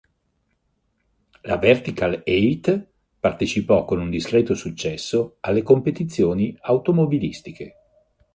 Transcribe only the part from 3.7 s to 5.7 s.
con un discreto successo alle